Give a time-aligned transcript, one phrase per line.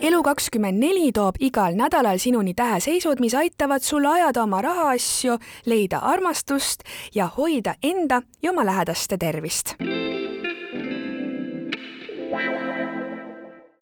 [0.00, 6.80] elu24 toob igal nädalal sinuni täheseisud, mis aitavad sul ajada oma rahaasju, leida armastust
[7.14, 9.74] ja hoida enda ja oma lähedaste tervist.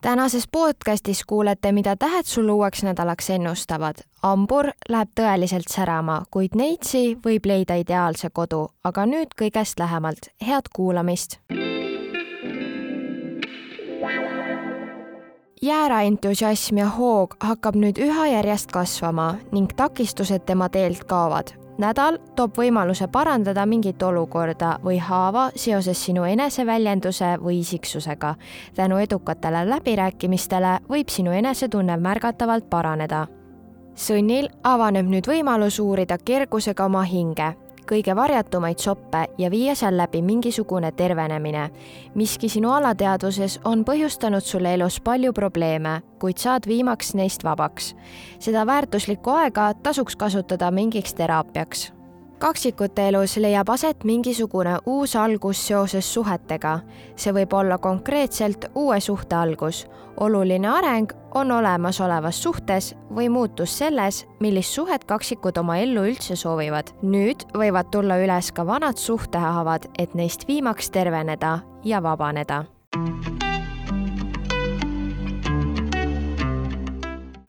[0.03, 3.95] tänases podcastis kuulete, mida tähed sul uueks nädalaks ennustavad.
[4.23, 10.18] hambur läheb tõeliselt särama, kuid neitsi võib leida ideaalse kodu, aga nüüd kõigest lähemalt.
[10.46, 11.39] head kuulamist
[15.62, 21.50] jäära entusiasm ja hoog hakkab nüüd üha järjest kasvama ning takistused tema teelt kaovad.
[21.79, 28.35] nädal toob võimaluse parandada mingit olukorda või haava seoses sinu eneseväljenduse või isiksusega.
[28.75, 33.27] tänu edukatele läbirääkimistele võib sinu enesetunne märgatavalt paraneda.
[33.94, 37.55] Sõnnil avaneb nüüd võimalus uurida kergusega oma hinge
[37.89, 41.70] kõige varjatumaid soppe ja viia seal läbi mingisugune tervenemine.
[42.14, 47.95] miski sinu alateadvuses on põhjustanud sulle elus palju probleeme, kuid saad viimaks neist vabaks.
[48.39, 51.97] seda väärtuslikku aega tasuks kasutada mingiks teraapiaks
[52.39, 56.80] kaksikute elus leiab aset mingisugune uus algus seoses suhetega.
[57.17, 59.86] see võib olla konkreetselt uue suhte algus.
[60.20, 66.95] oluline areng on olemasolevas suhtes või muutus selles, millist suhet kaksikud oma ellu üldse soovivad.
[67.03, 72.64] nüüd võivad tulla üles ka vanad suhtehaavad, et neist viimaks terveneda ja vabaneda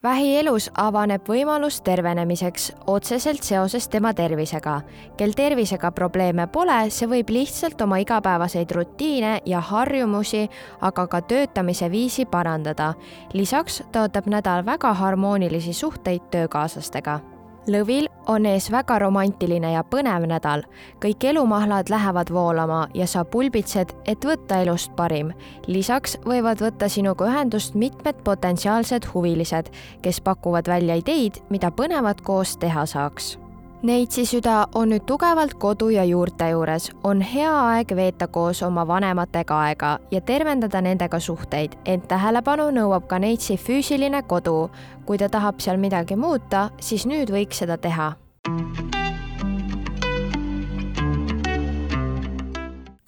[0.02, 4.80] vähielus avaneb võimalus tervenemiseks otseselt seoses tema tervisega.
[5.16, 10.48] kel tervisega probleeme pole, see võib lihtsalt oma igapäevaseid rutiine ja harjumusi,
[10.80, 12.94] aga ka töötamise viisi parandada.
[13.32, 17.20] lisaks tõotab nädal väga harmoonilisi suhteid töökaaslastega
[17.68, 20.62] lõvil on ees väga romantiline ja põnev nädal.
[21.02, 25.32] kõik elumahlad lähevad voolama ja sa pulbitsed, et võtta elust parim.
[25.66, 29.70] lisaks võivad võtta sinuga ühendust mitmed potentsiaalsed huvilised,
[30.02, 33.38] kes pakuvad välja ideid, mida põnevat koos teha saaks
[33.82, 38.84] Neitsi süda on nüüd tugevalt kodu ja juurte juures, on hea aeg veeta koos oma
[38.88, 44.70] vanematega aega ja tervendada nendega suhteid, ent tähelepanu nõuab ka Neitsi füüsiline kodu.
[45.06, 48.12] kui ta tahab seal midagi muuta, siis nüüd võiks seda teha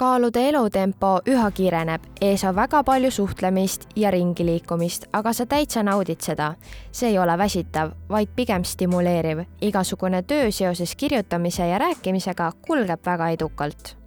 [0.03, 5.85] kaalude elutempo üha kiireneb, ees on väga palju suhtlemist ja ringi liikumist, aga sa täitsa
[5.87, 6.55] naudid seda.
[6.93, 9.47] see ei ole väsitav, vaid pigem stimuleeriv.
[9.61, 14.02] igasugune töö seoses kirjutamise ja rääkimisega kulgeb väga edukalt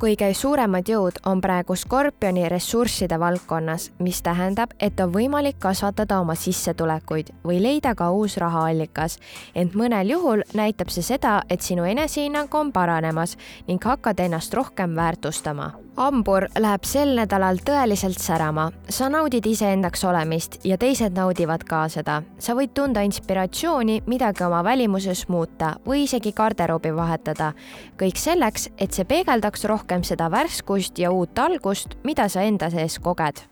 [0.00, 6.36] kõige suuremad jõud on praegu Skorpioni ressursside valdkonnas, mis tähendab, et on võimalik kasvatada oma
[6.36, 9.18] sissetulekuid või leida ka uus rahaallikas.
[9.54, 13.36] ent mõnel juhul näitab see seda, et sinu enesehinnang on paranemas
[13.68, 18.70] ning hakkad ennast rohkem väärtustama hambur läheb sel nädalal tõeliselt särama.
[18.88, 22.22] sa naudid iseendaks olemist ja teised naudivad ka seda.
[22.38, 27.52] sa võid tunda inspiratsiooni midagi oma välimuses muuta või isegi garderoobi vahetada.
[27.96, 32.98] kõik selleks, et see peegeldaks rohkem seda värskust ja uut algust, mida sa enda sees
[32.98, 33.46] koged.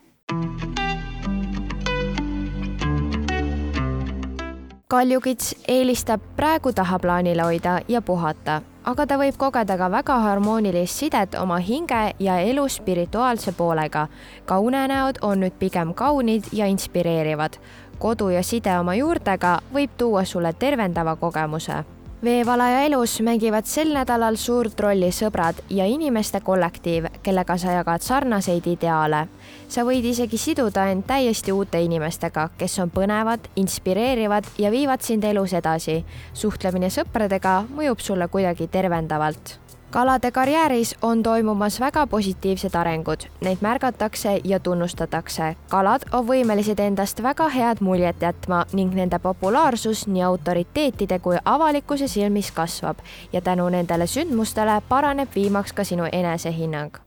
[4.88, 11.34] kaljukits eelistab praegu tahaplaanile hoida ja puhata aga ta võib kogeda ka väga harmoonilist sidet
[11.40, 14.08] oma hinge ja elu spirituaalse poolega.
[14.44, 17.56] ka unenäod on nüüd pigem kaunid ja inspireerivad.
[17.98, 21.84] kodu ja side oma juurtega võib tuua sulle tervendava kogemuse
[22.22, 28.66] veevalaja elus mängivad sel nädalal suurt rolli sõbrad ja inimeste kollektiiv, kellega sa jagad sarnaseid
[28.66, 29.26] ideaale.
[29.68, 35.24] sa võid isegi siduda end täiesti uute inimestega, kes on põnevad, inspireerivad ja viivad sind
[35.24, 36.04] elus edasi.
[36.32, 39.58] suhtlemine sõpradega mõjub sulle kuidagi tervendavalt
[39.94, 45.56] kalade karjääris on toimumas väga positiivsed arengud, neid märgatakse ja tunnustatakse.
[45.68, 52.08] kalad on võimelised endast väga head muljet jätma ning nende populaarsus nii autoriteetide kui avalikkuse
[52.08, 52.98] silmis kasvab.
[53.32, 56.98] Ja tänu nendele sündmustele paraneb viimaks ka sinu enesehinnang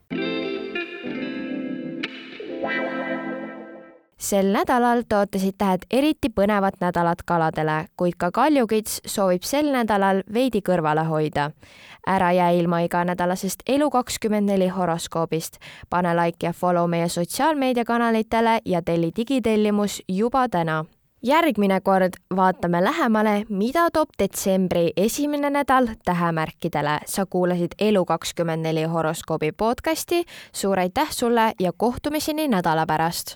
[4.18, 10.62] sel nädalal tootasid tähed eriti põnevat nädalat kaladele, kuid ka kaljukits soovib sel nädalal veidi
[10.62, 11.52] kõrvale hoida.
[12.08, 15.58] ära jää ilma iganädalasest Elu24 horoskoobist.
[15.90, 20.86] pane like ja follow meie sotsiaalmeediakanalitele ja telli digitellimus juba täna
[21.24, 27.00] järgmine kord vaatame lähemale, mida toob detsembri esimene nädal tähemärkidele.
[27.06, 30.24] sa kuulasid Elu24 horoskoobi podcasti.
[30.54, 33.36] suur aitäh sulle ja kohtumiseni nädala pärast